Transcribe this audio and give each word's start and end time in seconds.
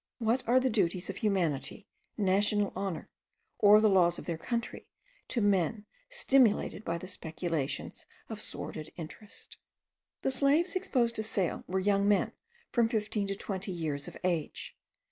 What 0.17 0.41
are 0.47 0.59
the 0.59 0.67
duties 0.71 1.11
of 1.11 1.17
humanity, 1.17 1.85
national 2.17 2.73
honour, 2.75 3.11
or 3.59 3.79
the 3.79 3.87
laws 3.87 4.17
of 4.17 4.25
their 4.25 4.35
country, 4.35 4.87
to 5.27 5.41
men 5.41 5.85
stimulated 6.09 6.83
by 6.83 6.97
the 6.97 7.07
speculations 7.07 8.07
of 8.27 8.41
sordid 8.41 8.91
interest? 8.95 9.57
The 10.23 10.31
slaves 10.31 10.75
exposed 10.75 11.13
to 11.17 11.21
sale 11.23 11.63
were 11.67 11.77
young 11.79 12.07
men 12.07 12.31
from 12.71 12.89
fifteen 12.89 13.27
to 13.27 13.35
twenty 13.35 13.71
years 13.71 14.07
of 14.07 14.17
age. 14.23 14.75